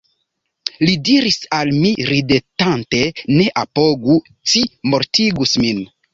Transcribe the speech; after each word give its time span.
Li 0.85 0.95
diris 1.09 1.37
al 1.57 1.73
mi 1.83 1.91
ridetante: 2.11 3.03
«Ne 3.35 3.47
apogu, 3.65 4.19
ci 4.53 4.65
mortigus 4.95 5.57
min». 5.63 5.87